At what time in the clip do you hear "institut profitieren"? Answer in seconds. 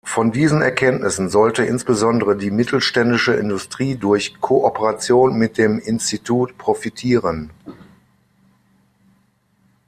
5.77-7.51